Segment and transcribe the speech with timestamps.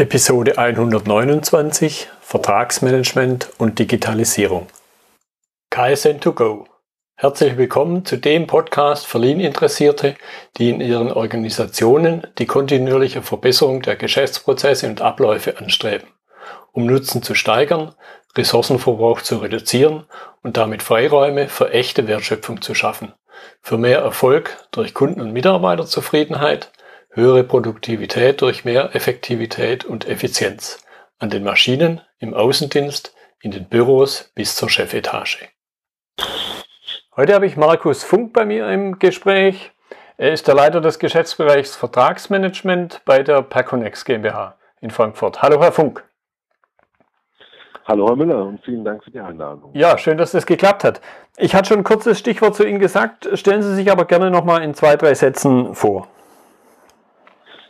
[0.00, 4.66] Episode 129 Vertragsmanagement und Digitalisierung.
[5.70, 6.64] KSN2Go.
[7.16, 10.16] Herzlich willkommen zu dem Podcast für Lean-Interessierte,
[10.56, 16.08] die in ihren Organisationen die kontinuierliche Verbesserung der Geschäftsprozesse und Abläufe anstreben,
[16.72, 17.94] um Nutzen zu steigern,
[18.34, 20.06] Ressourcenverbrauch zu reduzieren
[20.42, 23.12] und damit Freiräume für echte Wertschöpfung zu schaffen,
[23.60, 26.72] für mehr Erfolg durch Kunden- und Mitarbeiterzufriedenheit,
[27.12, 30.84] höhere Produktivität durch mehr Effektivität und Effizienz
[31.18, 35.48] an den Maschinen, im Außendienst, in den Büros bis zur Chefetage.
[37.16, 39.72] Heute habe ich Markus Funk bei mir im Gespräch.
[40.16, 45.42] Er ist der Leiter des Geschäftsbereichs Vertragsmanagement bei der Perconex GmbH in Frankfurt.
[45.42, 46.04] Hallo, Herr Funk.
[47.86, 49.72] Hallo, Herr Müller, und vielen Dank für die Einladung.
[49.74, 51.00] Ja, schön, dass das geklappt hat.
[51.36, 53.28] Ich hatte schon ein kurzes Stichwort zu Ihnen gesagt.
[53.34, 56.06] Stellen Sie sich aber gerne noch mal in zwei, drei Sätzen vor.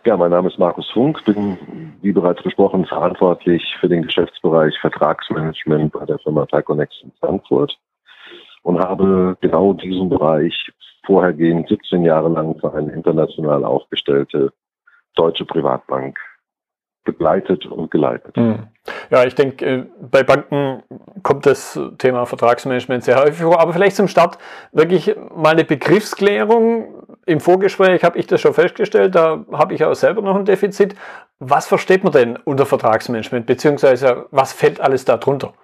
[0.07, 1.59] Ja, mein Name ist Markus Funk, bin,
[2.01, 7.79] wie bereits besprochen, verantwortlich für den Geschäftsbereich Vertragsmanagement bei der Firma Tyconex in Frankfurt
[8.63, 10.73] und habe genau diesen Bereich
[11.05, 14.55] vorhergehend 17 Jahre lang für eine international aufgestellte
[15.16, 16.19] deutsche Privatbank
[17.04, 18.37] begleitet und geleitet.
[18.37, 18.68] Hm.
[19.10, 20.82] Ja, ich denke, äh, bei Banken
[21.23, 23.60] kommt das Thema Vertragsmanagement sehr häufig vor.
[23.60, 24.38] Aber vielleicht zum Start
[24.73, 26.95] wirklich mal eine Begriffsklärung.
[27.26, 30.95] Im Vorgespräch habe ich das schon festgestellt, da habe ich auch selber noch ein Defizit.
[31.38, 35.54] Was versteht man denn unter Vertragsmanagement, beziehungsweise was fällt alles darunter?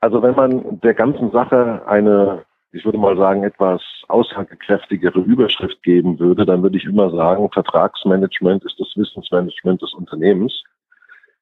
[0.00, 6.18] Also wenn man der ganzen Sache eine ich würde mal sagen, etwas aussagekräftigere Überschrift geben
[6.18, 10.62] würde, dann würde ich immer sagen, Vertragsmanagement ist das Wissensmanagement des Unternehmens.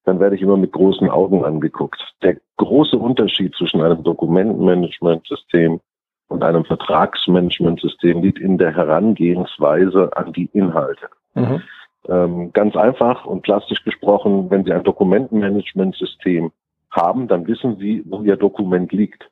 [0.04, 2.00] Dann werde ich immer mit großen Augen angeguckt.
[2.22, 5.80] Der große Unterschied zwischen einem Dokumentenmanagementsystem
[6.28, 11.08] und einem Vertragsmanagementsystem liegt in der Herangehensweise an die Inhalte.
[11.34, 11.62] Mhm.
[12.08, 16.52] Ähm, ganz einfach und plastisch gesprochen, wenn Sie ein Dokumentenmanagementsystem
[16.92, 19.28] haben, dann wissen Sie, wo Ihr Dokument liegt.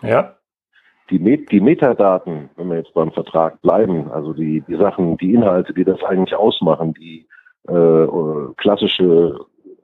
[0.00, 0.36] Ja
[1.10, 5.34] die, Met die Metadaten, wenn wir jetzt beim Vertrag bleiben, also die, die Sachen, die
[5.34, 7.26] Inhalte, die das eigentlich ausmachen, die
[7.68, 8.06] äh,
[8.56, 9.38] klassische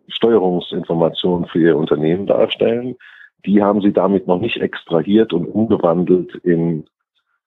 [0.09, 2.97] Steuerungsinformationen für Ihr Unternehmen darstellen,
[3.47, 6.87] die haben Sie damit noch nicht extrahiert und umgewandelt in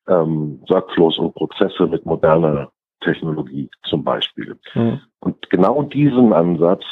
[0.08, 4.58] ähm, Workflows und Prozesse mit moderner Technologie zum Beispiel.
[4.74, 5.02] Mhm.
[5.20, 6.84] Und genau diesen Ansatz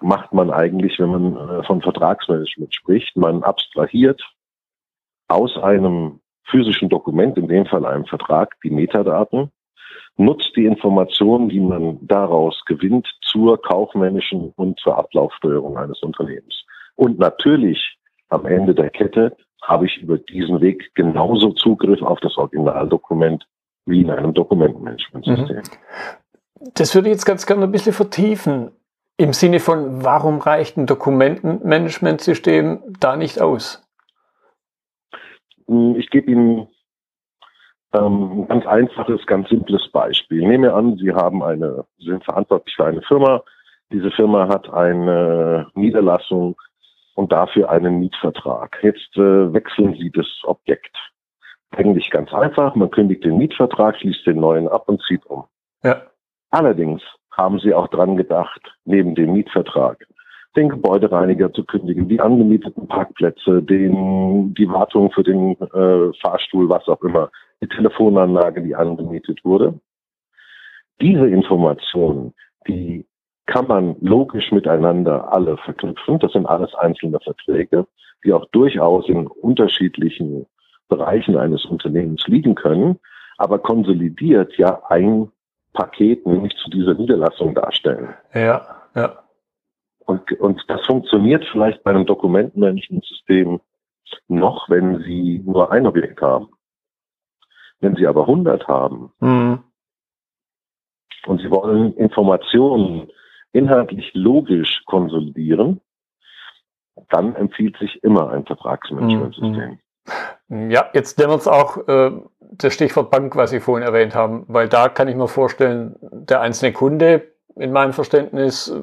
[0.00, 3.16] macht man eigentlich, wenn man äh, von Vertragsmanagement spricht.
[3.16, 4.22] Man abstrahiert
[5.28, 9.50] aus einem physischen Dokument, in dem Fall einem Vertrag, die Metadaten,
[10.16, 16.64] nutzt die Informationen, die man daraus gewinnt, zur kaufmännischen und zur Ablaufsteuerung eines Unternehmens.
[16.96, 22.36] Und natürlich am Ende der Kette habe ich über diesen Weg genauso Zugriff auf das
[22.36, 23.46] Originaldokument
[23.86, 25.56] wie in einem Dokumentenmanagementsystem.
[25.56, 25.62] Mhm.
[26.74, 28.72] Das würde ich jetzt ganz gerne ein bisschen vertiefen.
[29.16, 33.87] Im Sinne von, warum reicht ein Dokumentenmanagementsystem da nicht aus?
[35.68, 36.68] Hm, ich gebe Ihnen
[37.94, 40.46] ähm, ein ganz einfaches, ganz simples Beispiel.
[40.46, 43.42] Nehmen wir an, Sie haben eine, Sie sind verantwortlich für eine Firma.
[43.90, 46.56] Diese Firma hat eine Niederlassung
[47.14, 48.78] und dafür einen Mietvertrag.
[48.82, 50.96] Jetzt äh, wechseln Sie das Objekt.
[51.70, 52.74] Eigentlich ganz einfach.
[52.74, 55.44] Man kündigt den Mietvertrag, schließt den neuen ab und zieht um.
[55.82, 56.02] Ja.
[56.50, 60.06] Allerdings haben Sie auch dran gedacht, neben dem Mietvertrag
[60.58, 66.86] den Gebäudereiniger zu kündigen, die angemieteten Parkplätze, den, die Wartung für den äh, Fahrstuhl, was
[66.88, 67.30] auch immer,
[67.62, 69.78] die Telefonanlage, die angemietet wurde.
[71.00, 72.34] Diese Informationen,
[72.66, 73.06] die
[73.46, 76.18] kann man logisch miteinander alle verknüpfen.
[76.18, 77.86] Das sind alles einzelne Verträge,
[78.24, 80.46] die auch durchaus in unterschiedlichen
[80.88, 82.98] Bereichen eines Unternehmens liegen können,
[83.36, 85.30] aber konsolidiert ja ein
[85.72, 88.08] Paket, nämlich zu dieser Niederlassung darstellen.
[88.34, 88.66] Ja,
[88.96, 89.18] ja.
[90.08, 93.60] Und, und das funktioniert vielleicht bei einem Dokumentenmanagementsystem
[94.28, 96.48] noch, wenn Sie nur ein Objekt haben.
[97.80, 99.62] Wenn Sie aber 100 haben mhm.
[101.26, 103.10] und Sie wollen Informationen
[103.52, 105.82] inhaltlich logisch konsolidieren,
[107.10, 109.78] dann empfiehlt sich immer ein Vertragsmanagementsystem.
[110.48, 110.70] Mhm.
[110.70, 114.46] Ja, jetzt nehmen wir uns auch äh, das Stichwort Bank, was Sie vorhin erwähnt haben,
[114.48, 118.74] weil da kann ich mir vorstellen, der einzelne Kunde in meinem Verständnis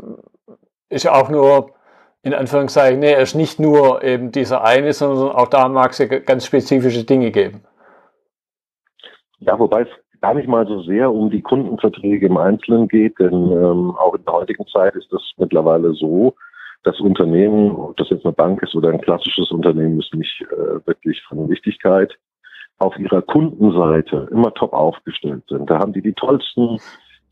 [0.96, 1.72] ist ja auch nur,
[2.24, 6.00] in Anführungszeichen, nee, er ist nicht nur eben dieser eine, sondern auch da mag es
[6.00, 7.62] ja ganz spezifische Dinge geben.
[9.40, 9.90] Ja, wobei es
[10.22, 14.24] gar nicht mal so sehr um die Kundenverträge im Einzelnen geht, denn ähm, auch in
[14.26, 16.34] der heutigen Zeit ist das mittlerweile so,
[16.84, 20.88] dass Unternehmen, ob das jetzt eine Bank ist oder ein klassisches Unternehmen, ist nicht äh,
[20.88, 22.18] wirklich von Wichtigkeit,
[22.78, 25.70] auf ihrer Kundenseite immer top aufgestellt sind.
[25.70, 26.80] Da haben die die tollsten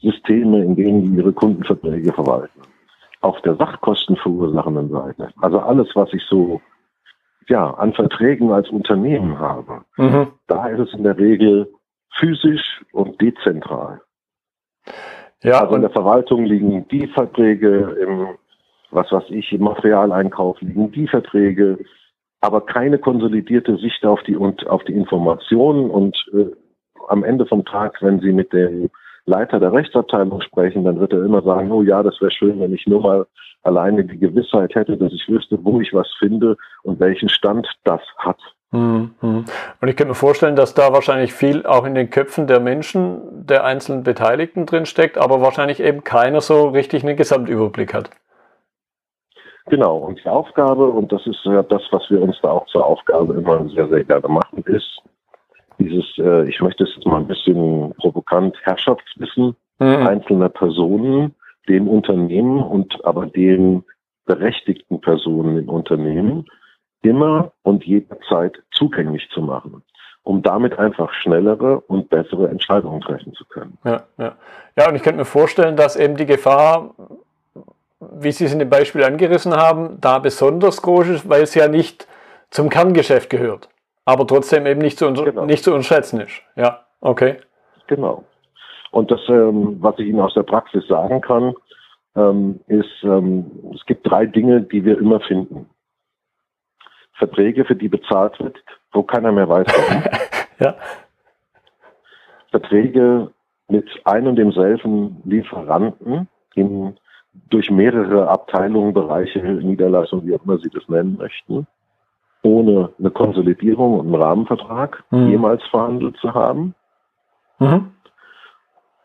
[0.01, 2.61] Systeme, in denen die ihre Kundenverträge verwalten.
[3.23, 6.59] Auf der sachkostenverursachenden Seite, also alles, was ich so
[7.47, 10.27] ja, an Verträgen als Unternehmen habe, mhm.
[10.47, 11.71] da ist es in der Regel
[12.19, 14.01] physisch und dezentral.
[15.41, 18.27] Ja, also in der Verwaltung liegen die Verträge, im,
[18.91, 21.79] was weiß ich, im Materialeinkauf liegen die Verträge,
[22.41, 26.51] aber keine konsolidierte Sicht auf die und auf die Informationen und äh,
[27.07, 28.89] am Ende vom Tag, wenn Sie mit dem
[29.25, 32.73] Leiter der Rechtsabteilung sprechen, dann wird er immer sagen, oh ja, das wäre schön, wenn
[32.73, 33.25] ich nur mal
[33.63, 38.01] alleine die Gewissheit hätte, dass ich wüsste, wo ich was finde und welchen Stand das
[38.17, 38.39] hat.
[38.71, 39.11] Mhm.
[39.21, 43.45] Und ich kann mir vorstellen, dass da wahrscheinlich viel auch in den Köpfen der Menschen,
[43.45, 48.09] der einzelnen Beteiligten drin steckt, aber wahrscheinlich eben keiner so richtig einen Gesamtüberblick hat.
[49.67, 52.85] Genau, und die Aufgabe, und das ist ja das, was wir uns da auch zur
[52.85, 55.01] Aufgabe immer sehr, sehr gerne machen, ist
[55.85, 60.07] dieses, äh, ich möchte es jetzt mal ein bisschen provokant, Herrschaftswissen mhm.
[60.07, 61.35] einzelner Personen,
[61.67, 63.83] den Unternehmen und aber den
[64.25, 66.45] berechtigten Personen im Unternehmen
[67.01, 69.83] immer und jederzeit zugänglich zu machen,
[70.23, 73.77] um damit einfach schnellere und bessere Entscheidungen treffen zu können.
[73.83, 74.35] Ja, ja.
[74.77, 76.95] ja und ich könnte mir vorstellen, dass eben die Gefahr,
[77.99, 81.67] wie Sie es in dem Beispiel angerissen haben, da besonders groß ist, weil es ja
[81.67, 82.07] nicht
[82.49, 83.67] zum Kerngeschäft gehört,
[84.05, 85.45] aber trotzdem eben nicht zu, genau.
[85.45, 86.41] nicht zu unterschätzen ist.
[86.55, 87.37] Ja, okay.
[87.87, 88.23] Genau.
[88.91, 91.53] Und das, ähm, was ich Ihnen aus der Praxis sagen kann,
[92.15, 95.69] ähm, ist, ähm, es gibt drei Dinge, die wir immer finden.
[97.13, 98.57] Verträge, für die bezahlt wird,
[98.91, 100.03] wo keiner mehr weiß, warum.
[100.59, 100.75] ja.
[102.51, 103.31] Verträge
[103.67, 106.97] mit ein und demselben Lieferanten in,
[107.49, 111.65] durch mehrere Abteilungen, Bereiche, Niederlassungen, wie auch immer Sie das nennen möchten,
[112.43, 115.29] ohne eine Konsolidierung und einen Rahmenvertrag mhm.
[115.29, 116.75] jemals verhandelt zu haben.
[117.59, 117.91] Mhm.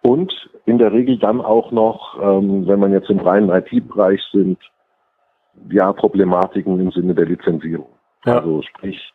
[0.02, 4.58] Und in der Regel dann auch noch, ähm, wenn man jetzt im reinen IT-Bereich sind,
[5.70, 7.88] ja, Problematiken im Sinne der Lizenzierung.
[8.24, 8.38] Ja.
[8.38, 9.12] Also sprich,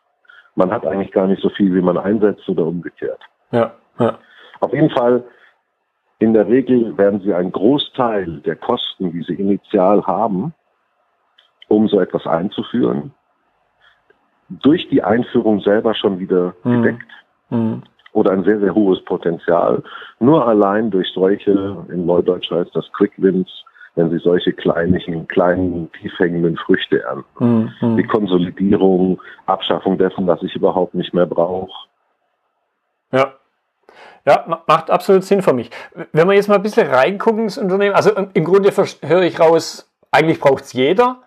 [0.56, 3.20] man hat eigentlich gar nicht so viel, wie man einsetzt oder umgekehrt.
[3.52, 3.74] Ja.
[4.00, 4.18] ja.
[4.60, 5.24] Auf jeden Fall,
[6.20, 10.54] in der Regel werden Sie einen Großteil der Kosten, die Sie initial haben,
[11.68, 13.14] um so etwas einzuführen,
[14.50, 16.82] durch die Einführung selber schon wieder mhm.
[16.84, 17.12] gedeckt.
[17.50, 17.84] Mhm.
[18.14, 19.82] Oder ein sehr, sehr hohes Potenzial.
[20.20, 21.52] Nur allein durch solche,
[21.90, 23.50] in Neudeutsch heißt das Quick Wins,
[23.96, 27.74] wenn sie solche kleinen, kleinen, tiefhängenden Früchte ernten.
[27.82, 27.98] Mhm.
[27.98, 31.72] Die Konsolidierung, Abschaffung dessen, was ich überhaupt nicht mehr brauche.
[33.12, 33.34] Ja.
[34.26, 35.70] Ja, macht absolut Sinn für mich.
[36.14, 39.92] Wenn wir jetzt mal ein bisschen reingucken ins Unternehmen, also im Grunde höre ich raus,
[40.12, 41.22] eigentlich braucht es jeder,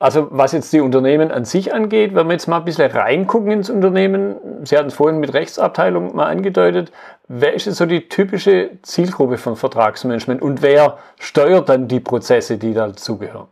[0.00, 3.52] also was jetzt die Unternehmen an sich angeht, wenn wir jetzt mal ein bisschen reingucken
[3.52, 6.90] ins Unternehmen, Sie hatten es vorhin mit Rechtsabteilung mal angedeutet,
[7.28, 12.56] wer ist jetzt so die typische Zielgruppe von Vertragsmanagement und wer steuert dann die Prozesse,
[12.56, 13.48] die dazugehören?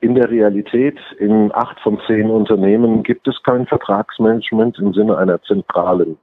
[0.00, 5.42] In der Realität, in acht von zehn Unternehmen gibt es kein Vertragsmanagement im Sinne einer
[5.42, 6.16] zentralen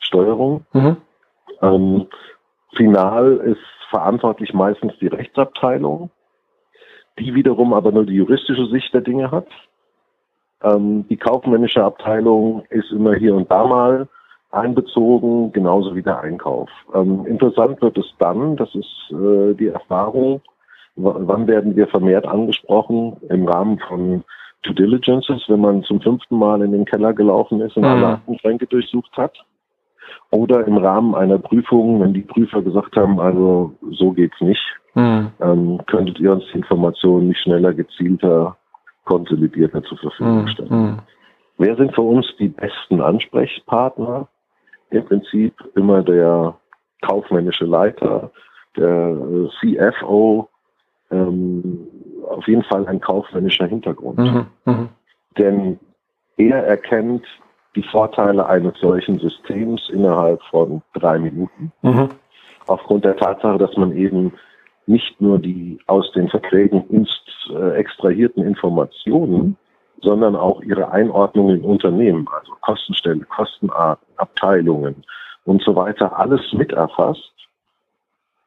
[0.00, 0.66] Steuerung.
[0.72, 0.96] Mhm.
[1.62, 2.08] Ähm,
[2.74, 3.60] final ist
[3.90, 6.10] verantwortlich meistens die Rechtsabteilung
[7.18, 9.46] die wiederum aber nur die juristische Sicht der Dinge hat.
[10.62, 14.08] Ähm, die kaufmännische Abteilung ist immer hier und da mal
[14.50, 16.70] einbezogen, genauso wie der Einkauf.
[16.94, 20.40] Ähm, interessant wird es dann, das ist äh, die Erfahrung,
[20.96, 24.24] wann werden wir vermehrt angesprochen im Rahmen von
[24.62, 27.88] Due Diligences, wenn man zum fünften Mal in den Keller gelaufen ist und mhm.
[27.88, 29.36] alle Aktenschränke durchsucht hat.
[30.30, 34.62] Oder im Rahmen einer Prüfung, wenn die Prüfer gesagt haben, also so geht's nicht,
[34.96, 35.30] mhm.
[35.40, 38.56] ähm, könntet ihr uns die Informationen nicht schneller, gezielter,
[39.04, 40.48] konsolidierter zur Verfügung hm.
[40.48, 40.70] stellen.
[40.70, 40.98] Mhm.
[41.58, 44.28] Wer sind für uns die besten Ansprechpartner?
[44.90, 46.54] Im Prinzip immer der
[47.02, 48.30] kaufmännische Leiter,
[48.76, 50.48] der äh, CFO,
[51.10, 51.86] ähm,
[52.28, 54.18] auf jeden Fall ein kaufmännischer Hintergrund.
[54.18, 54.46] Mhm.
[54.64, 54.88] Mhm.
[55.38, 55.78] Denn
[56.36, 57.24] er erkennt
[57.74, 61.72] die Vorteile eines solchen Systems innerhalb von drei Minuten.
[61.82, 62.08] Mhm.
[62.66, 64.32] Aufgrund der Tatsache, dass man eben
[64.86, 67.06] nicht nur die aus den Verträgen
[67.50, 69.56] äh, extrahierten Informationen,
[70.00, 75.04] sondern auch ihre Einordnung in Unternehmen, also Kostenstelle, Kostenarten, Abteilungen
[75.44, 77.32] und so weiter, alles miterfasst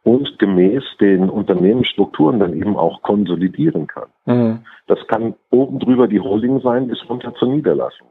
[0.04, 4.10] und gemäß den Unternehmensstrukturen dann eben auch konsolidieren kann.
[4.26, 4.60] Mhm.
[4.88, 8.08] Das kann oben drüber die Holding sein bis runter zur Niederlassung.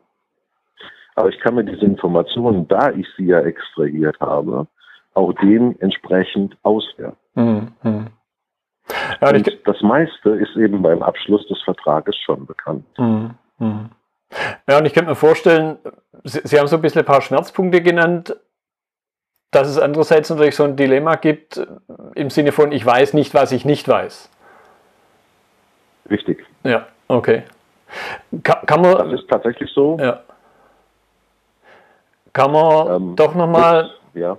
[1.14, 4.66] Aber ich kann mir diese Informationen, da ich sie ja extrahiert habe,
[5.14, 7.16] auch dementsprechend auswerten.
[7.34, 8.06] Mhm.
[9.20, 12.84] Ja, und das meiste ist eben beim Abschluss des Vertrages schon bekannt.
[12.98, 13.30] Mhm.
[13.58, 13.90] Mhm.
[14.68, 15.78] Ja, und ich könnte mir vorstellen,
[16.24, 18.36] Sie, Sie, haben so ein bisschen ein paar Schmerzpunkte genannt.
[19.50, 21.66] dass es andererseits natürlich so ein Dilemma gibt
[22.14, 24.28] im Sinne von, ich weiß nicht, was ich nicht weiß.
[26.10, 26.44] Richtig.
[26.64, 27.44] Ja, okay.
[28.42, 29.96] Kann, kann man, das ist tatsächlich so.
[29.98, 30.22] Ja.
[32.34, 33.90] Kann man ähm, doch nochmal.
[34.14, 34.36] Ja.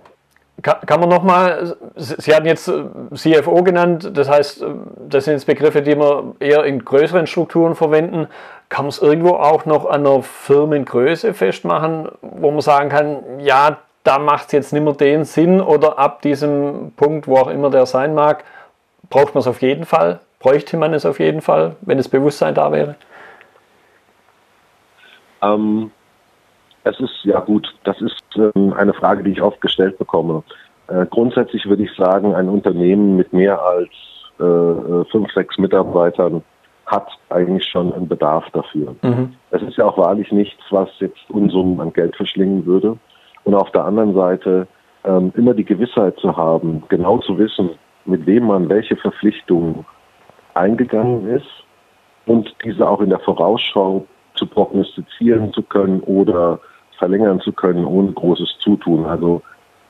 [0.61, 4.65] Kann, kann man nochmal, Sie hatten jetzt äh, CFO genannt, das heißt, äh,
[5.07, 8.27] das sind jetzt Begriffe, die wir eher in größeren Strukturen verwenden.
[8.67, 13.77] Kann man es irgendwo auch noch an der Firmengröße festmachen, wo man sagen kann, ja,
[14.03, 17.69] da macht es jetzt nicht mehr den Sinn oder ab diesem Punkt, wo auch immer
[17.69, 18.43] der sein mag,
[19.09, 22.55] braucht man es auf jeden Fall, bräuchte man es auf jeden Fall, wenn das Bewusstsein
[22.55, 22.95] da wäre?
[25.41, 25.91] Ähm,
[26.89, 30.43] es ist, ja gut, das ist ähm, eine Frage, die ich oft gestellt bekomme.
[30.87, 33.89] Äh, grundsätzlich würde ich sagen, ein Unternehmen mit mehr als
[34.39, 36.43] äh, äh, fünf, sechs Mitarbeitern
[36.85, 38.95] hat eigentlich schon einen Bedarf dafür.
[39.03, 39.33] Mhm.
[39.51, 42.97] Es ist ja auch wahrlich nichts, was jetzt Unsummen an Geld verschlingen würde.
[43.43, 44.67] Und auf der anderen Seite
[45.03, 47.71] ähm, immer die Gewissheit zu haben, genau zu wissen,
[48.05, 49.85] mit wem man welche Verpflichtungen
[50.55, 51.47] eingegangen ist
[52.25, 56.59] und diese auch in der Vorausschau zu prognostizieren zu können oder
[56.99, 59.05] verlängern zu können ohne großes Zutun.
[59.05, 59.41] Also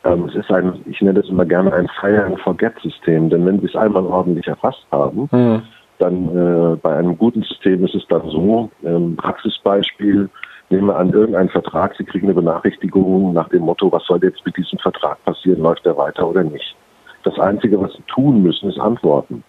[0.05, 3.45] ähm, es ist ein, ich nenne das immer gerne ein Fire and Forget System, denn
[3.45, 5.61] wenn wir es einmal ordentlich erfasst haben, mhm.
[5.97, 10.29] dann äh, bei einem guten System ist es dann so, ähm, Praxisbeispiel,
[10.69, 14.45] nehmen wir an irgendeinen Vertrag, Sie kriegen eine Benachrichtigung nach dem Motto, was soll jetzt
[14.45, 16.75] mit diesem Vertrag passieren, läuft er weiter oder nicht.
[17.23, 19.43] Das Einzige, was Sie tun müssen, ist antworten.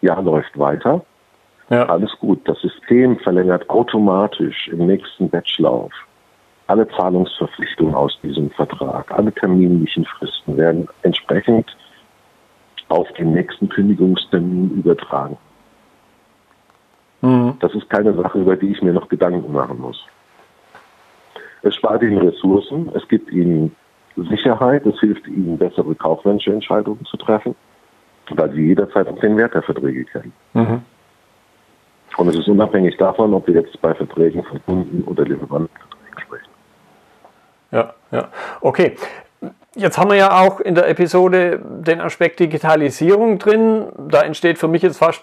[0.00, 1.04] Ja, läuft weiter.
[1.68, 1.84] Ja.
[1.86, 2.40] Alles gut.
[2.48, 5.92] Das System verlängert automatisch im nächsten Batchlauf
[6.66, 11.76] alle Zahlungsverpflichtungen aus diesem Vertrag, alle terminlichen Fristen werden entsprechend
[12.88, 15.36] auf den nächsten Kündigungstermin übertragen.
[17.22, 17.54] Mhm.
[17.60, 20.04] Das ist keine Sache, über die ich mir noch Gedanken machen muss.
[21.62, 23.74] Es spart Ihnen Ressourcen, es gibt Ihnen
[24.16, 27.54] Sicherheit, es hilft Ihnen, bessere kaufmännische Entscheidungen zu treffen,
[28.30, 30.32] weil Sie jederzeit auch den Wert der Verträge kennen.
[30.54, 30.82] Mhm.
[32.16, 36.45] Und es ist unabhängig davon, ob wir jetzt bei Verträgen von Kunden oder Lieferantenverträgen sprechen.
[37.76, 38.28] Ja, ja.
[38.62, 38.96] Okay.
[39.74, 43.88] Jetzt haben wir ja auch in der Episode den Aspekt Digitalisierung drin.
[44.08, 45.22] Da entsteht für mich jetzt fast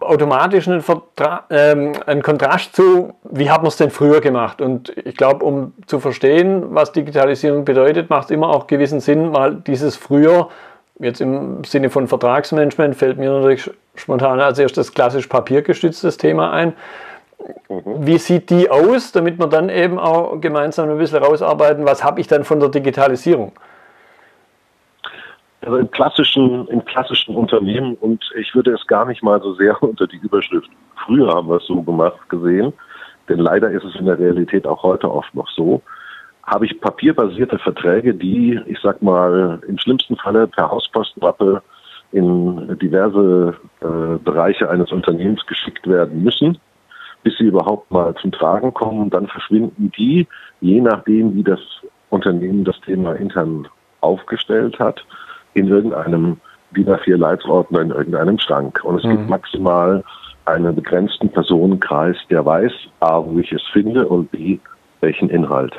[0.00, 4.62] automatisch ein, Vertra ähm, ein Kontrast zu, wie hat man es denn früher gemacht?
[4.62, 9.32] Und ich glaube, um zu verstehen, was Digitalisierung bedeutet, macht es immer auch gewissen Sinn,
[9.32, 10.48] mal dieses früher,
[10.98, 16.72] jetzt im Sinne von Vertragsmanagement, fällt mir natürlich spontan als erstes klassisch papiergestütztes Thema ein.
[17.68, 18.06] Mhm.
[18.06, 22.20] Wie sieht die aus, damit wir dann eben auch gemeinsam ein bisschen rausarbeiten, was habe
[22.20, 23.52] ich dann von der Digitalisierung?
[25.62, 29.82] Also im klassischen, im klassischen Unternehmen, und ich würde es gar nicht mal so sehr
[29.82, 30.70] unter die Überschrift,
[31.04, 32.72] früher haben wir es so gemacht, gesehen,
[33.28, 35.82] denn leider ist es in der Realität auch heute oft noch so,
[36.44, 41.62] habe ich papierbasierte Verträge, die, ich sag mal, im schlimmsten Falle per Hauspostenmappe
[42.12, 46.58] in diverse äh, Bereiche eines Unternehmens geschickt werden müssen,
[47.22, 49.10] bis sie überhaupt mal zum Tragen kommen.
[49.10, 50.26] Dann verschwinden die,
[50.60, 51.60] je nachdem, wie das
[52.10, 53.68] Unternehmen das Thema intern
[54.00, 55.04] aufgestellt hat,
[55.54, 56.38] in irgendeinem
[56.76, 58.80] DIN A4 Leitsordner in irgendeinem Schrank.
[58.84, 59.10] Und es mhm.
[59.10, 60.04] gibt maximal
[60.44, 64.58] einen begrenzten Personenkreis, der weiß, A, wo ich es finde und B,
[65.00, 65.74] welchen Inhalt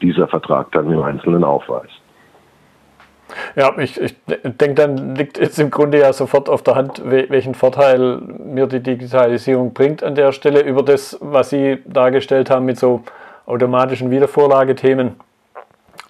[0.00, 2.03] dieser Vertrag dann im Einzelnen aufweist.
[3.56, 7.54] Ja, ich, ich denke, dann liegt jetzt im Grunde ja sofort auf der Hand, welchen
[7.54, 12.78] Vorteil mir die Digitalisierung bringt an der Stelle über das, was Sie dargestellt haben mit
[12.78, 13.02] so
[13.46, 15.16] automatischen Wiedervorlagethemen.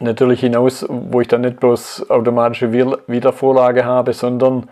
[0.00, 4.68] Natürlich hinaus, wo ich dann nicht bloß automatische Wiedervorlage habe, sondern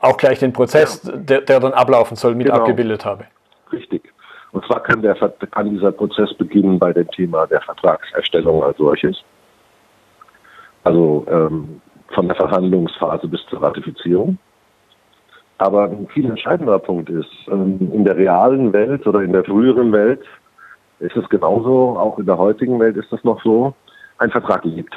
[0.00, 1.12] auch gleich den Prozess, ja.
[1.16, 2.60] der, der, dann ablaufen soll, mit genau.
[2.60, 3.24] abgebildet habe.
[3.72, 4.12] Richtig.
[4.52, 5.14] Und zwar kann, der,
[5.50, 9.24] kann dieser Prozess beginnen bei dem Thema der Vertragserstellung als solches.
[10.84, 11.80] Also ähm,
[12.14, 14.38] von der Verhandlungsphase bis zur Ratifizierung.
[15.58, 19.92] Aber ein viel entscheidender Punkt ist, ähm, in der realen Welt oder in der früheren
[19.92, 20.22] Welt
[21.00, 23.74] ist es genauso, auch in der heutigen Welt ist das noch so,
[24.18, 24.94] ein Vertrag liegt.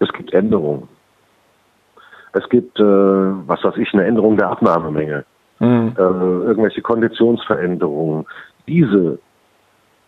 [0.00, 0.88] Es gibt Änderungen.
[2.32, 5.24] Es gibt, äh, was weiß ich, eine Änderung der Abnahmemenge,
[5.60, 5.94] mhm.
[5.96, 8.26] äh, irgendwelche Konditionsveränderungen.
[8.66, 9.18] Diese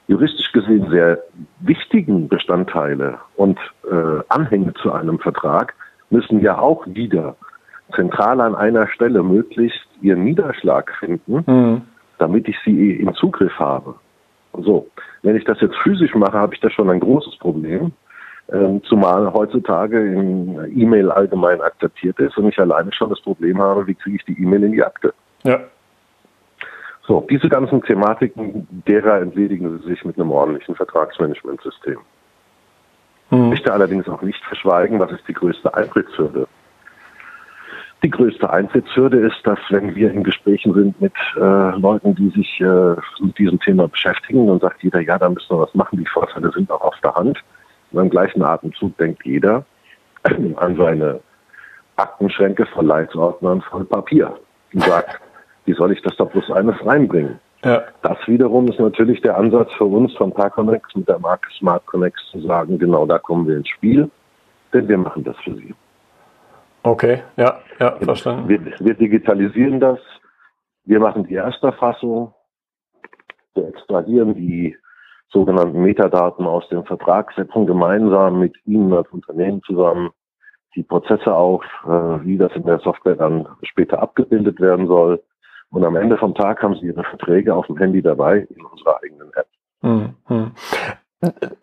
[0.08, 1.18] juristisch gesehen sehr
[1.60, 3.58] wichtigen Bestandteile und
[3.90, 5.74] äh, Anhänge zu einem Vertrag
[6.10, 7.36] müssen ja auch wieder
[7.94, 11.82] zentral an einer Stelle möglichst ihren Niederschlag finden, mhm.
[12.18, 13.94] damit ich sie im Zugriff habe.
[14.52, 14.88] So,
[15.22, 17.92] wenn ich das jetzt physisch mache, habe ich da schon ein großes Problem,
[18.52, 23.86] ähm, zumal heutzutage in E-Mail allgemein akzeptiert ist und ich alleine schon das Problem habe,
[23.86, 25.12] wie kriege ich die E-Mail in die Akte.
[25.42, 25.60] Ja.
[27.06, 31.98] So, diese ganzen Thematiken, derer entledigen Sie sich mit einem ordentlichen Vertragsmanagementsystem.
[33.30, 33.44] Mhm.
[33.44, 36.48] Ich möchte allerdings auch nicht verschweigen, was ist die größte Eintrittshürde.
[38.02, 41.40] Die größte Eintrittshürde ist, dass wenn wir in Gesprächen sind mit äh,
[41.78, 45.60] Leuten, die sich äh, mit diesem Thema beschäftigen, dann sagt jeder, ja, da müssen wir
[45.60, 47.42] was machen, die Vorteile sind auch auf der Hand.
[47.92, 49.64] Und im gleichen Atemzug denkt jeder
[50.56, 51.20] an seine
[51.96, 54.36] Aktenschränke voll Leitsordnern voll Papier
[54.74, 55.20] und sagt,
[55.66, 57.38] wie soll ich das da bloß eines reinbringen?
[57.64, 57.82] Ja.
[58.02, 62.18] Das wiederum ist natürlich der Ansatz für uns von Parconnect mit der Marke Smart Connect
[62.30, 64.10] zu sagen, genau da kommen wir ins Spiel,
[64.72, 65.74] denn wir machen das für Sie.
[66.82, 68.48] Okay, ja, ja, verstanden.
[68.48, 69.98] Wir, wir digitalisieren das,
[70.84, 72.32] wir machen die Ersterfassung,
[73.54, 74.76] wir extrahieren die
[75.30, 80.10] sogenannten Metadaten aus dem Vertrag, setzen gemeinsam mit Ihnen als Unternehmen zusammen
[80.76, 85.22] die Prozesse auf, äh, wie das in der Software dann später abgebildet werden soll.
[85.70, 89.00] Und am Ende vom Tag haben Sie Ihre Verträge auf dem Handy dabei in unserer
[89.02, 89.48] eigenen App.
[89.82, 90.52] Mhm.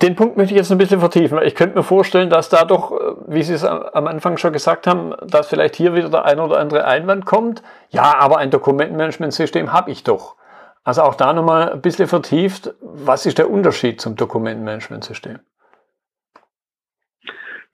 [0.01, 1.39] Den Punkt möchte ich jetzt ein bisschen vertiefen.
[1.43, 4.88] Ich könnte mir vorstellen, dass da doch, äh, wie Sie es am Anfang schon gesagt
[4.88, 7.62] haben, dass vielleicht hier wieder der ein oder andere Einwand kommt.
[7.89, 10.36] Ja, aber ein Dokumentenmanagementsystem habe ich doch.
[10.83, 12.74] Also auch da nochmal ein bisschen vertieft.
[12.81, 15.39] Was ist der Unterschied zum Dokumentenmanagementsystem?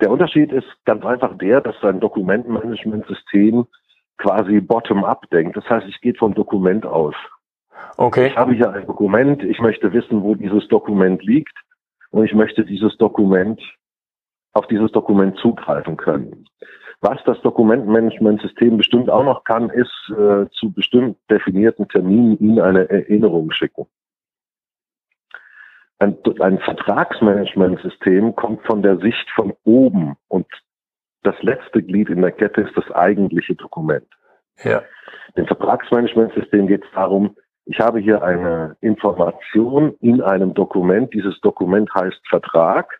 [0.01, 3.65] Der Unterschied ist ganz einfach der, dass ein Dokumentenmanagementsystem
[4.19, 5.57] quasi bottom-up denkt.
[5.57, 7.15] Das heißt, ich gehe vom Dokument aus.
[7.97, 8.27] Okay.
[8.27, 11.57] Ich habe hier ein Dokument, ich möchte wissen, wo dieses Dokument liegt
[12.11, 13.61] und ich möchte dieses Dokument
[14.53, 16.45] auf dieses Dokument zugreifen können.
[17.01, 22.89] Was das Dokumentenmanagementsystem bestimmt auch noch kann, ist äh, zu bestimmt definierten Terminen Ihnen eine
[22.89, 23.85] Erinnerung schicken.
[25.99, 30.47] Ein, ein Vertragsmanagementsystem kommt von der Sicht von oben und
[31.23, 34.07] das letzte Glied in der Kette ist das eigentliche Dokument.
[34.63, 34.81] Ja.
[35.37, 37.35] Dem Vertragsmanagementsystem geht es darum,
[37.65, 41.13] ich habe hier eine Information in einem Dokument.
[41.13, 42.99] Dieses Dokument heißt Vertrag.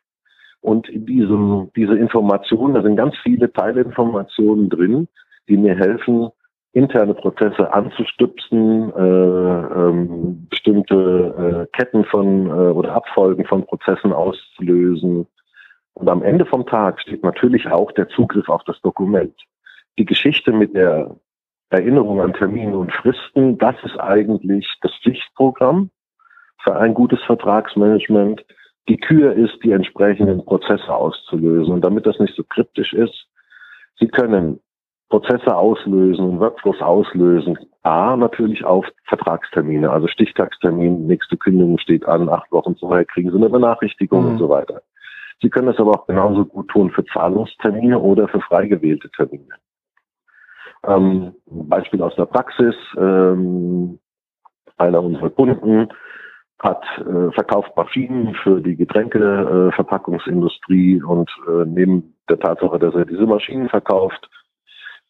[0.62, 5.08] Und in diesem, diese Informationen, da sind ganz viele Teilinformationen drin,
[5.48, 6.30] die mir helfen,
[6.74, 15.26] interne Prozesse anzustüpsen, äh, ähm, bestimmte äh, Ketten von äh, oder Abfolgen von Prozessen auszulösen.
[16.00, 19.36] Und am Ende vom Tag steht natürlich auch der Zugriff auf das Dokument.
[19.98, 21.14] Die Geschichte mit der
[21.72, 25.92] Erinnerung an Termine und Fristen, das ist eigentlich das Pflichtprogramm
[26.64, 28.46] für ein gutes Vertragsmanagement.
[28.88, 31.74] Die Kür ist, die entsprechenden Prozesse auszulösen.
[31.74, 33.28] Und damit das nicht so kryptisch ist,
[34.00, 34.62] Sie können
[35.10, 37.58] Prozesse auslösen und Workflows auslösen.
[37.84, 43.38] A, natürlich auf Vertragstermine, also Stichtagstermin, nächste Kündigung steht an, acht Wochen vorher kriegen Sie
[43.38, 44.30] eine Benachrichtigung mhm.
[44.30, 44.82] und so weiter.
[45.42, 49.56] Sie können das aber auch genauso gut tun für Zahlungstermine oder für frei gewählte Termine.
[50.84, 52.76] Ähm, Beispiel aus der Praxis.
[52.98, 54.00] Ähm,
[54.78, 55.90] einer unserer Kunden
[56.60, 63.06] hat äh, verkauft Maschinen für die Getränkeverpackungsindustrie äh, und äh, neben der Tatsache, dass er
[63.06, 64.30] diese Maschinen verkauft,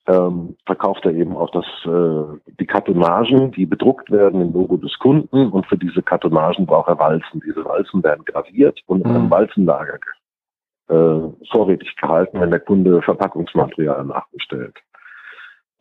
[0.08, 2.24] ähm, verkauft er eben auch das, äh,
[2.60, 7.00] die Kartonagen, die bedruckt werden im Logo des Kunden und für diese Kartonagen braucht er
[7.00, 7.42] Walzen.
[7.46, 9.32] Diese Walzen werden graviert und in einem mhm.
[9.32, 9.98] Walzenlager
[10.89, 14.75] vorrätig gehalten, wenn der Kunde Verpackungsmaterial nachbestellt.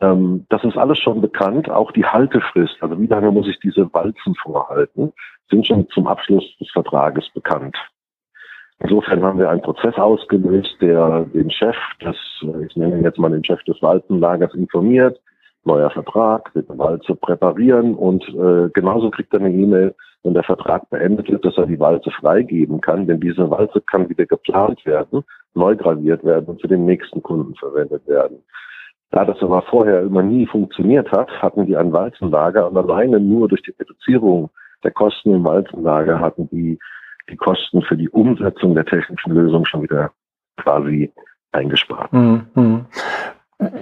[0.00, 3.92] Ähm, das ist alles schon bekannt, auch die Haltefrist, also wie lange muss ich diese
[3.92, 5.12] Walzen vorhalten,
[5.50, 7.76] sind schon zum Abschluss des Vertrages bekannt.
[8.80, 12.16] Insofern haben wir einen Prozess ausgelöst, der den Chef des,
[12.68, 15.20] ich nenne jetzt mal den Chef des Walzenlagers informiert,
[15.64, 20.42] neuer Vertrag, wird eine Walze präparieren und äh, genauso kriegt er eine E-Mail, wenn der
[20.42, 24.84] Vertrag beendet wird, dass er die Walze freigeben kann, denn diese Walze kann wieder geplant
[24.84, 28.42] werden, neu graviert werden und für den nächsten Kunden verwendet werden.
[29.10, 33.48] Da das aber vorher immer nie funktioniert hat, hatten die ein Walzenlager und alleine nur
[33.48, 34.50] durch die Reduzierung
[34.84, 36.78] der Kosten im Walzenlager hatten die
[37.30, 40.12] die Kosten für die Umsetzung der technischen Lösung schon wieder
[40.56, 41.12] quasi
[41.52, 42.12] eingespart.
[42.12, 42.86] Mhm.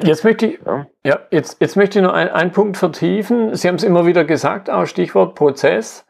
[0.03, 0.87] Jetzt möchte ich, ja.
[1.05, 3.55] ja, jetzt, jetzt möchte ich noch ein, einen Punkt vertiefen.
[3.55, 6.07] Sie haben es immer wieder gesagt, auch Stichwort Prozess.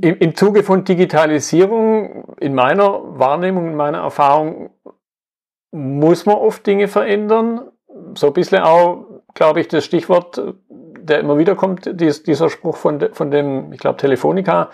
[0.00, 4.70] Im, Im Zuge von Digitalisierung, in meiner Wahrnehmung, in meiner Erfahrung,
[5.70, 7.70] muss man oft Dinge verändern.
[8.14, 12.76] So ein bisschen auch, glaube ich, das Stichwort, der immer wieder kommt, dies, dieser Spruch
[12.76, 14.70] von, de, von dem, ich glaube, Telefonica,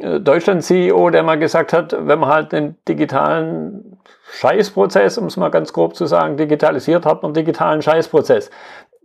[0.00, 3.95] äh, Deutschland-CEO, der mal gesagt hat, wenn man halt den digitalen
[4.32, 8.50] Scheißprozess, um es mal ganz grob zu sagen, digitalisiert, hat man digitalen Scheißprozess.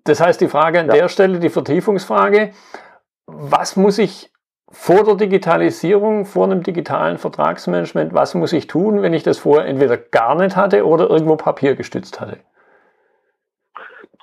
[0.04, 0.94] Das heißt, die Frage an ja.
[0.94, 2.52] der Stelle, die Vertiefungsfrage,
[3.28, 4.32] was muss ich
[4.72, 9.68] vor der Digitalisierung, vor einem digitalen Vertragsmanagement, was muss ich tun, wenn ich das vorher
[9.68, 12.40] entweder gar nicht hatte oder irgendwo Papier gestützt hatte?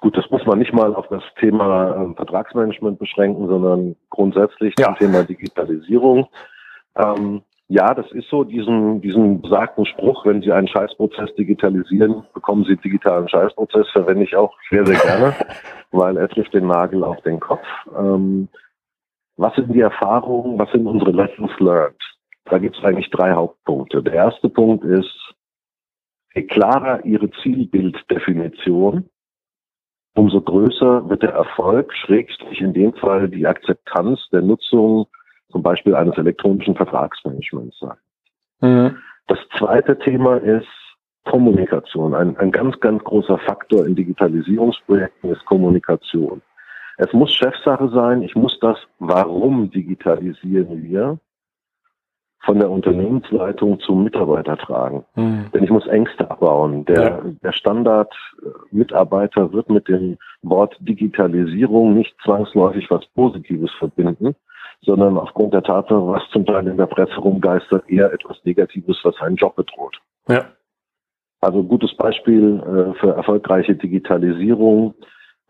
[0.01, 4.87] Gut, das muss man nicht mal auf das Thema äh, Vertragsmanagement beschränken, sondern grundsätzlich ja.
[4.87, 6.29] zum Thema Digitalisierung.
[6.97, 12.65] Ähm, ja, das ist so, diesen, diesen besagten Spruch, wenn Sie einen Scheißprozess digitalisieren, bekommen
[12.65, 15.35] Sie digitalen Scheißprozess, verwende ich auch sehr, sehr gerne,
[15.91, 17.67] weil er trifft den Nagel auf den Kopf.
[17.95, 18.49] Ähm,
[19.37, 22.01] was sind die Erfahrungen, was sind unsere Lessons learned?
[22.47, 24.03] Da gibt es eigentlich drei Hauptpunkte.
[24.03, 25.35] Der erste Punkt ist,
[26.35, 29.11] je klarer Ihre Zielbilddefinition,
[30.15, 35.07] umso größer wird der Erfolg, schrägstrich in dem Fall die Akzeptanz der Nutzung
[35.51, 37.97] zum Beispiel eines elektronischen Vertragsmanagements sein.
[38.61, 38.99] Mhm.
[39.27, 40.69] Das zweite Thema ist
[41.25, 42.15] Kommunikation.
[42.15, 46.41] Ein, ein ganz, ganz großer Faktor in Digitalisierungsprojekten ist Kommunikation.
[46.97, 51.19] Es muss Chefsache sein, ich muss das, warum digitalisieren wir,
[52.41, 55.05] von der Unternehmensleitung zum Mitarbeiter tragen.
[55.17, 55.47] Mhm.
[55.53, 56.85] Denn ich muss Ängste abbauen.
[56.87, 57.21] Der, ja.
[57.43, 64.35] der Standard-Mitarbeiter wird mit dem Wort Digitalisierung nicht zwangsläufig was Positives verbinden,
[64.83, 69.17] sondern aufgrund der Tatsache, was zum Teil in der Presse rumgeistert, eher etwas Negatives, was
[69.17, 70.01] seinen Job bedroht.
[70.29, 70.47] Ja.
[71.41, 74.95] Also gutes Beispiel äh, für erfolgreiche Digitalisierung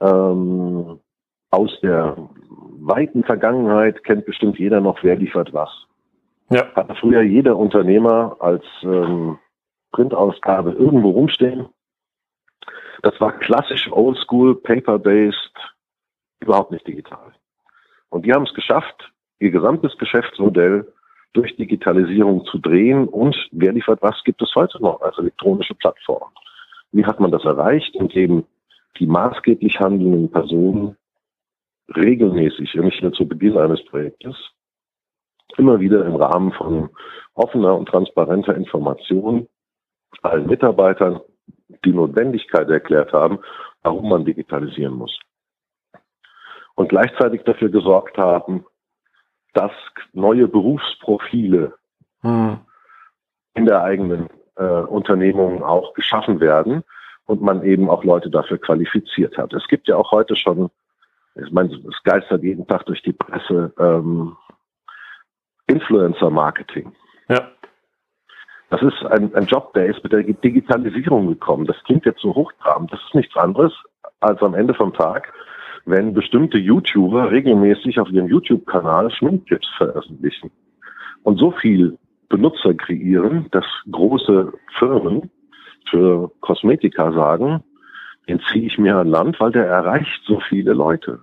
[0.01, 1.01] ähm,
[1.51, 2.17] aus der
[2.81, 5.71] weiten Vergangenheit kennt bestimmt jeder noch, wer liefert was.
[6.51, 6.73] Ja.
[6.75, 9.39] Hatte früher jeder Unternehmer als ähm,
[9.93, 11.69] Printausgabe irgendwo rumstehen.
[13.03, 15.55] Das war klassisch oldschool, paper-based,
[16.41, 17.33] überhaupt nicht digital.
[18.11, 20.93] Und die haben es geschafft, ihr gesamtes Geschäftsmodell
[21.33, 26.31] durch Digitalisierung zu drehen und wer liefert was gibt es heute noch als elektronische Plattform.
[26.93, 27.95] Wie hat man das erreicht?
[27.95, 28.45] Indem
[28.99, 30.97] die maßgeblich handelnden Personen
[31.95, 34.37] regelmäßig, nicht nur zu Beginn eines Projektes,
[35.57, 36.91] immer wieder im Rahmen von
[37.35, 39.49] offener und transparenter Information
[40.23, 41.21] allen Mitarbeitern
[41.85, 43.39] die Notwendigkeit erklärt haben,
[43.83, 45.19] warum man digitalisieren muss.
[46.75, 48.65] Und gleichzeitig dafür gesorgt haben,
[49.55, 49.73] dass
[50.13, 51.75] neue Berufsprofile
[52.21, 52.59] hm.
[53.55, 56.85] in der eigenen äh, Unternehmung auch geschaffen werden
[57.27, 59.53] und man eben auch Leute dafür qualifiziert hat.
[59.53, 60.71] Es gibt ja auch heute schon,
[61.35, 64.37] ich meine, es geistert jeden Tag durch die Presse, ähm,
[65.67, 66.93] Influencer-Marketing.
[67.29, 67.49] Ja.
[68.71, 71.67] Das ist ein, ein Job, der ist mit der Digitalisierung gekommen.
[71.67, 72.93] Das klingt jetzt so hochtrabend.
[72.93, 73.73] Das ist nichts anderes
[74.21, 75.33] als am Ende vom Tag
[75.89, 80.51] wenn bestimmte YouTuber regelmäßig auf ihrem YouTube-Kanal Schminktipps veröffentlichen
[81.23, 81.97] und so viel
[82.29, 85.31] Benutzer kreieren, dass große Firmen
[85.91, 87.63] für Kosmetika sagen,
[88.29, 91.21] den ziehe ich mir an Land, weil der erreicht so viele Leute.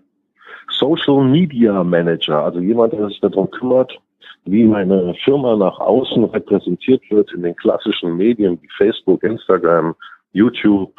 [0.69, 3.95] Social Media Manager, also jemand, der sich darum kümmert,
[4.45, 9.93] wie meine Firma nach außen repräsentiert wird in den klassischen Medien wie Facebook, Instagram,
[10.33, 10.93] YouTube,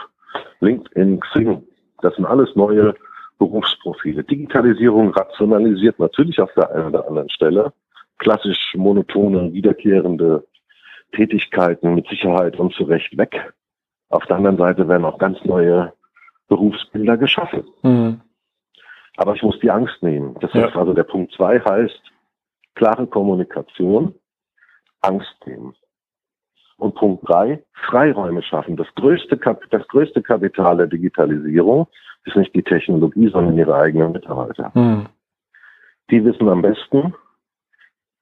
[0.60, 1.64] LinkedIn, Xing.
[2.00, 2.94] Das sind alles neue
[3.38, 4.24] Berufsprofile.
[4.24, 7.72] Digitalisierung rationalisiert natürlich auf der einen oder anderen Stelle
[8.18, 10.46] klassisch monotone, wiederkehrende
[11.12, 13.52] Tätigkeiten mit Sicherheit und zu Recht weg.
[14.08, 15.92] Auf der anderen Seite werden auch ganz neue
[16.48, 17.64] Berufsbilder geschaffen.
[17.82, 18.20] Mhm.
[19.16, 20.36] Aber ich muss die Angst nehmen.
[20.40, 22.00] Das heißt also, der Punkt zwei heißt
[22.74, 24.14] klare Kommunikation,
[25.00, 25.74] Angst nehmen.
[26.78, 28.76] Und Punkt drei, Freiräume schaffen.
[28.76, 29.38] Das größte,
[29.70, 31.86] das größte Kapital der Digitalisierung
[32.24, 34.74] ist nicht die Technologie, sondern ihre eigenen Mitarbeiter.
[34.74, 35.06] Hm.
[36.10, 37.14] Die wissen am besten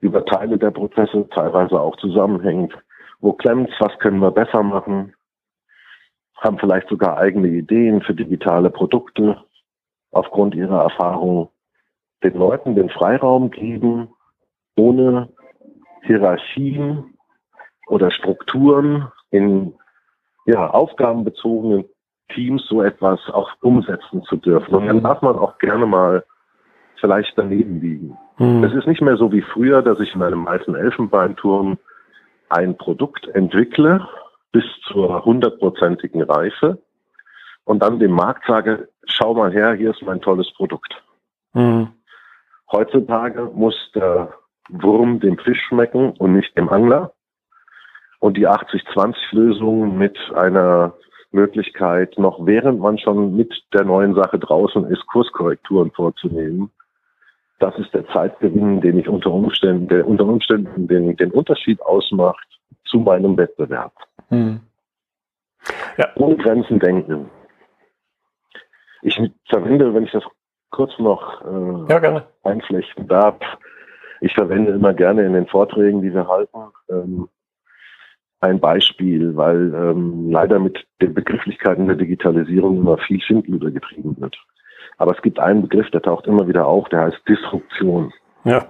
[0.00, 2.74] über Teile der Prozesse, teilweise auch zusammenhängend,
[3.20, 5.14] wo klemmt's, was können wir besser machen,
[6.36, 9.42] haben vielleicht sogar eigene Ideen für digitale Produkte
[10.10, 11.48] aufgrund ihrer Erfahrung
[12.22, 14.08] den Leuten den Freiraum geben,
[14.76, 15.30] ohne
[16.02, 17.13] Hierarchien
[17.86, 19.74] oder Strukturen in
[20.46, 21.84] ja, aufgabenbezogenen
[22.34, 24.74] Teams so etwas auch umsetzen zu dürfen.
[24.74, 26.24] Und dann darf man auch gerne mal
[27.00, 28.18] vielleicht daneben liegen.
[28.38, 28.64] Mhm.
[28.64, 31.78] Es ist nicht mehr so wie früher, dass ich in einem alten Elfenbeinturm
[32.48, 34.06] ein Produkt entwickle
[34.52, 36.78] bis zur hundertprozentigen Reife
[37.64, 40.94] und dann dem Markt sage, schau mal her, hier ist mein tolles Produkt.
[41.52, 41.88] Mhm.
[42.70, 44.32] Heutzutage muss der
[44.68, 47.12] Wurm dem Fisch schmecken und nicht dem Angler.
[48.24, 50.94] Und die 80-20-Lösung mit einer
[51.30, 56.70] Möglichkeit, noch während man schon mit der neuen Sache draußen ist, Kurskorrekturen vorzunehmen.
[57.58, 62.48] Das ist der Zeitgewinn, den ich unter Umständen, der unter Umständen den, den Unterschied ausmacht
[62.86, 63.92] zu meinem Wettbewerb.
[64.30, 64.60] Hm.
[65.98, 66.08] Ja.
[66.14, 67.28] Ohne Grenzen denken.
[69.02, 70.24] Ich verwende, wenn ich das
[70.70, 73.36] kurz noch äh, ja, einflechten darf,
[74.22, 77.28] ich verwende immer gerne in den Vorträgen, die wir halten, ähm,
[78.44, 84.36] ein Beispiel, weil ähm, leider mit den Begrifflichkeiten der Digitalisierung immer viel Schindluder getrieben wird.
[84.98, 88.12] Aber es gibt einen Begriff, der taucht immer wieder auf, der heißt Disruption.
[88.44, 88.66] Ja.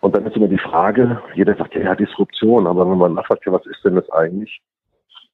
[0.00, 3.52] Und dann ist immer die Frage, jeder sagt, ja, Disruption, aber wenn man nachfragt, ja,
[3.52, 4.60] was ist denn das eigentlich?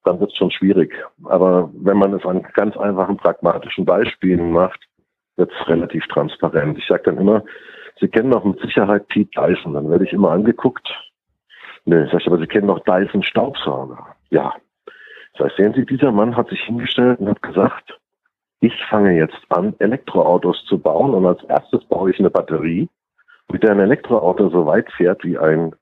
[0.05, 0.93] Dann wird es schon schwierig.
[1.25, 4.81] Aber wenn man es an ganz einfachen, pragmatischen Beispielen macht,
[5.37, 6.79] wird es relativ transparent.
[6.79, 7.45] Ich sage dann immer,
[7.99, 9.75] Sie kennen doch mit Sicherheit Pete Dyson.
[9.75, 10.87] Dann werde ich immer angeguckt.
[11.87, 14.15] Ne, sag ich, aber Sie kennen doch Dyson Staubsauger.
[14.31, 14.55] Ja.
[15.39, 17.99] Sag ich, sehen Sie, dieser Mann hat sich hingestellt und hat gesagt,
[18.61, 22.89] ich fange jetzt an, Elektroautos zu bauen und als erstes baue ich eine Batterie,
[23.53, 25.75] mit der ein Elektroauto so weit fährt wie ein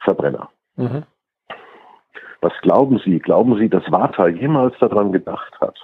[0.00, 0.50] Verbrenner.
[0.76, 1.04] Mhm.
[2.42, 3.18] Was glauben Sie?
[3.20, 5.78] Glauben Sie, dass Warta jemals daran gedacht hat,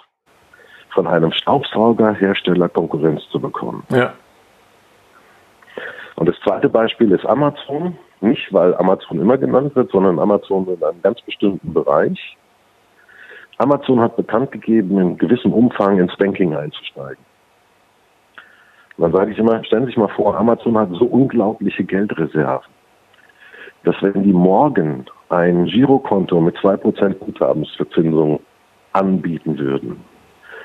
[0.91, 3.85] von einem Staubsaugerhersteller Konkurrenz zu bekommen?
[3.91, 4.13] Ja.
[6.17, 7.97] Und das zweite Beispiel ist Amazon.
[8.21, 12.37] Nicht, weil Amazon immer genannt wird, sondern Amazon in einem ganz bestimmten Bereich.
[13.59, 17.25] Amazon hat bekannt gegeben, in gewissem Umfang ins Banking einzusteigen.
[18.97, 22.73] Und dann sage ich immer, stellen Sie sich mal vor, Amazon hat so unglaubliche Geldreserven,
[23.85, 28.41] dass wenn die morgen ein Girokonto mit 2% Guthabensverzinsung
[28.93, 30.05] anbieten würden,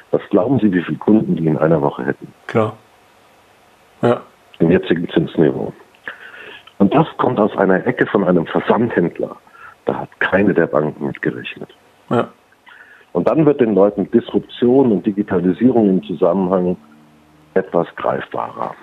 [0.09, 2.27] was glauben Sie, wie viele Kunden die in einer Woche hätten?
[2.47, 2.77] Klar.
[4.01, 4.21] Ja
[4.59, 5.73] dem jetzigen Zinsniveau.
[6.83, 9.37] Und das kommt aus einer Ecke von einem Versandhändler.
[9.85, 11.69] Da hat keine der Banken mitgerechnet.
[12.09, 12.27] Ja.
[13.13, 16.75] Und dann wird den Leuten Disruption und Digitalisierung im Zusammenhang
[17.53, 18.75] etwas greifbarer.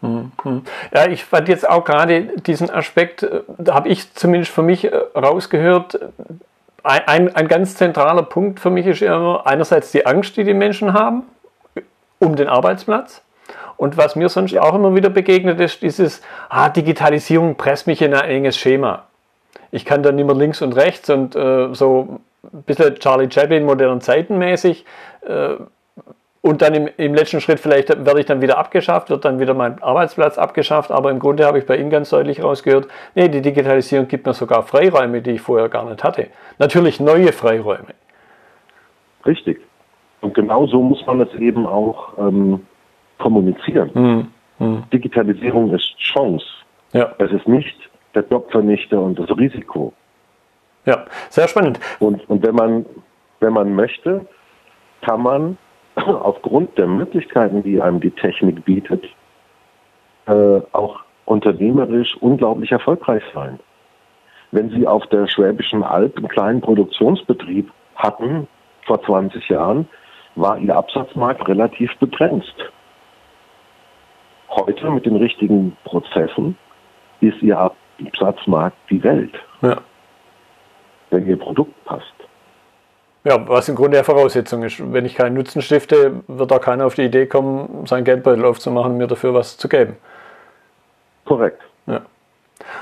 [0.00, 0.32] Mhm.
[0.92, 4.92] Ja, ich fand jetzt auch gerade diesen Aspekt, äh, da habe ich zumindest für mich
[4.92, 6.00] äh, rausgehört,
[6.82, 10.92] ein, ein ganz zentraler Punkt für mich ist immer einerseits die Angst, die die Menschen
[10.92, 11.22] haben
[12.18, 13.23] um den Arbeitsplatz
[13.76, 18.14] und was mir sonst auch immer wieder begegnet ist, dieses, ah, Digitalisierung presst mich in
[18.14, 19.04] ein enges Schema.
[19.70, 22.20] Ich kann dann nicht mehr links und rechts und äh, so
[22.52, 24.84] ein bisschen Charlie Chaplin modernen Zeiten mäßig.
[25.26, 25.56] Äh,
[26.42, 29.54] und dann im, im, letzten Schritt vielleicht werde ich dann wieder abgeschafft, wird dann wieder
[29.54, 30.90] mein Arbeitsplatz abgeschafft.
[30.90, 34.34] Aber im Grunde habe ich bei Ihnen ganz deutlich rausgehört, nee, die Digitalisierung gibt mir
[34.34, 36.28] sogar Freiräume, die ich vorher gar nicht hatte.
[36.58, 37.94] Natürlich neue Freiräume.
[39.24, 39.60] Richtig.
[40.20, 42.66] Und genau so muss man es eben auch ähm,
[43.24, 43.90] kommunizieren.
[43.94, 44.26] Mhm.
[44.58, 44.84] Mhm.
[44.92, 46.44] Digitalisierung ist Chance.
[46.92, 47.14] Ja.
[47.18, 47.74] Es ist nicht
[48.14, 49.94] der Jobvernichter und das Risiko.
[50.84, 51.80] Ja, sehr spannend.
[52.00, 52.84] Und, und wenn man,
[53.40, 54.26] wenn man möchte,
[55.00, 55.56] kann man
[55.96, 59.04] aufgrund der Möglichkeiten, die einem die Technik bietet,
[60.26, 63.58] äh, auch unternehmerisch unglaublich erfolgreich sein.
[64.50, 68.46] Wenn Sie auf der Schwäbischen Alb einen kleinen Produktionsbetrieb hatten
[68.86, 69.88] vor 20 Jahren,
[70.36, 72.54] war Ihr Absatzmarkt relativ begrenzt
[74.56, 76.56] heute mit den richtigen Prozessen
[77.20, 79.34] ist Ihr Absatzmarkt die Welt.
[79.62, 79.78] Ja.
[81.10, 82.04] Wenn Ihr Produkt passt.
[83.24, 84.92] Ja, was im Grunde der Voraussetzung ist.
[84.92, 88.92] Wenn ich keinen Nutzen stifte, wird da keiner auf die Idee kommen, sein Geldbeutel aufzumachen
[88.92, 89.96] und mir dafür was zu geben.
[91.24, 91.62] Korrekt.
[91.86, 92.02] Ja.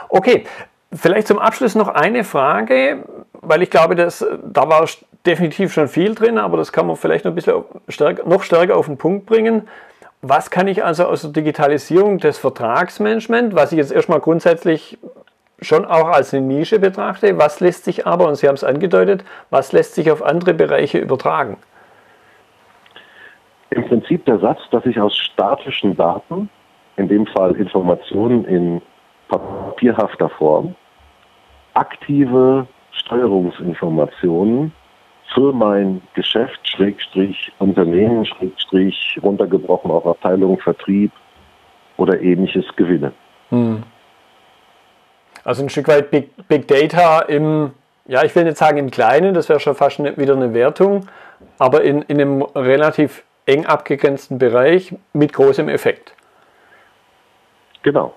[0.08, 0.44] Okay,
[0.92, 3.04] vielleicht zum Abschluss noch eine Frage,
[3.40, 4.84] weil ich glaube, dass, da war
[5.24, 8.76] definitiv schon viel drin, aber das kann man vielleicht noch ein bisschen stärker, noch stärker
[8.76, 9.68] auf den Punkt bringen.
[10.24, 14.96] Was kann ich also aus der Digitalisierung des Vertragsmanagement, was ich jetzt erstmal grundsätzlich
[15.60, 19.24] schon auch als eine Nische betrachte, was lässt sich aber, und Sie haben es angedeutet,
[19.50, 21.56] was lässt sich auf andere Bereiche übertragen?
[23.70, 26.48] Im Prinzip der Satz, dass ich aus statischen Daten,
[26.96, 28.80] in dem Fall Informationen in
[29.26, 30.76] papierhafter Form,
[31.74, 34.72] aktive Steuerungsinformationen
[35.34, 41.12] für mein Geschäft, Schrägstrich Unternehmen, Schrägstrich runtergebrochen auf Abteilung, Vertrieb
[41.96, 43.12] oder ähnliches gewinne.
[43.50, 43.82] Hm.
[45.44, 47.72] Also ein Stück weit Big, Big Data im,
[48.06, 51.06] ja, ich will nicht sagen im Kleinen, das wäre schon fast wieder eine Wertung,
[51.58, 56.14] aber in, in einem relativ eng abgegrenzten Bereich mit großem Effekt.
[57.82, 58.14] Genau.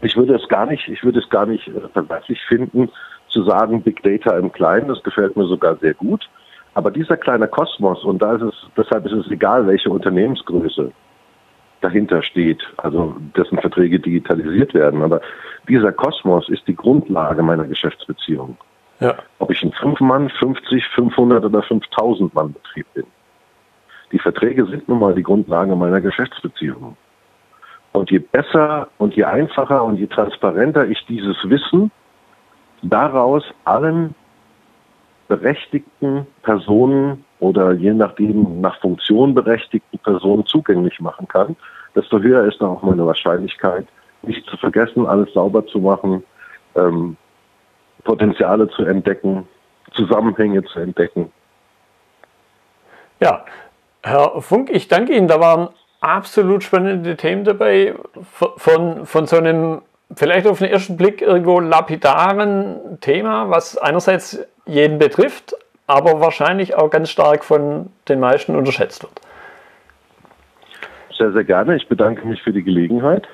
[0.00, 2.90] Ich würde es gar nicht, ich würde es gar nicht äh, verwerflich finden,
[3.28, 4.88] zu sagen Big Data im Kleinen.
[4.88, 6.28] Das gefällt mir sogar sehr gut.
[6.74, 10.92] Aber dieser kleine Kosmos, und da ist es, deshalb ist es egal, welche Unternehmensgröße
[11.80, 15.20] dahinter steht, also dessen Verträge digitalisiert werden, aber
[15.68, 18.56] dieser Kosmos ist die Grundlage meiner Geschäftsbeziehung.
[19.00, 19.14] Ja.
[19.38, 23.04] Ob ich ein 5-Mann, 50, 500 oder 5000 Mann Betrieb bin.
[24.12, 26.96] Die Verträge sind nun mal die Grundlage meiner Geschäftsbeziehung.
[27.92, 31.90] Und je besser und je einfacher und je transparenter ich dieses Wissen
[32.82, 34.14] daraus allen
[35.28, 41.56] berechtigten Personen oder je nachdem nach Funktion berechtigten Personen zugänglich machen kann,
[41.94, 43.86] desto höher ist dann auch meine Wahrscheinlichkeit,
[44.22, 46.24] nicht zu vergessen, alles sauber zu machen,
[46.76, 47.16] ähm,
[48.04, 49.48] Potenziale zu entdecken,
[49.92, 51.32] Zusammenhänge zu entdecken.
[53.20, 53.44] Ja,
[54.02, 55.28] Herr Funk, ich danke Ihnen.
[55.28, 55.68] Da waren
[56.00, 57.94] absolut spannende Themen dabei.
[58.56, 59.82] Von, von so einem
[60.14, 65.54] vielleicht auf den ersten Blick irgendwo lapidaren Thema, was einerseits jeden betrifft,
[65.86, 69.20] aber wahrscheinlich auch ganz stark von den meisten unterschätzt wird.
[71.16, 71.76] Sehr, sehr gerne.
[71.76, 73.28] Ich bedanke mich für die Gelegenheit.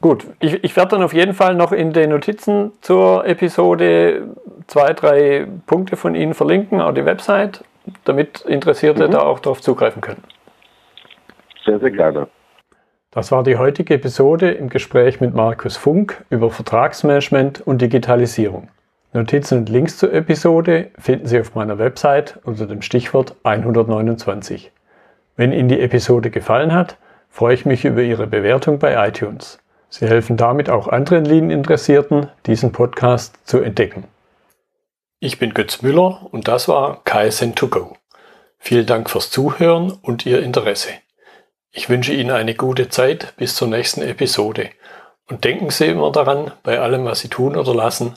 [0.00, 4.28] Gut, ich, ich werde dann auf jeden Fall noch in den Notizen zur Episode
[4.66, 7.64] zwei, drei Punkte von Ihnen verlinken, auch die Website,
[8.04, 9.12] damit Interessierte mhm.
[9.12, 10.22] da auch darauf zugreifen können.
[11.64, 12.26] Sehr, sehr gerne.
[13.12, 18.68] Das war die heutige Episode im Gespräch mit Markus Funk über Vertragsmanagement und Digitalisierung.
[19.14, 24.72] Notizen und Links zur Episode finden Sie auf meiner Website unter dem Stichwort 129.
[25.36, 26.96] Wenn Ihnen die Episode gefallen hat,
[27.30, 29.60] freue ich mich über Ihre Bewertung bei iTunes.
[29.88, 34.02] Sie helfen damit auch anderen Lean-Interessierten, diesen Podcast zu entdecken.
[35.20, 37.94] Ich bin Götz Müller und das war KSN2Go.
[38.58, 40.90] Vielen Dank fürs Zuhören und Ihr Interesse.
[41.70, 44.70] Ich wünsche Ihnen eine gute Zeit bis zur nächsten Episode.
[45.28, 48.16] Und denken Sie immer daran, bei allem, was Sie tun oder lassen,